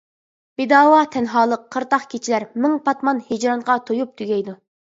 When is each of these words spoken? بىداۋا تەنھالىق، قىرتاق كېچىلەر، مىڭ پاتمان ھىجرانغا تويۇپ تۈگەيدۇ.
بىداۋا 0.61 1.01
تەنھالىق، 1.15 1.67
قىرتاق 1.75 2.09
كېچىلەر، 2.15 2.47
مىڭ 2.65 2.81
پاتمان 2.89 3.23
ھىجرانغا 3.31 3.79
تويۇپ 3.87 4.19
تۈگەيدۇ. 4.21 4.61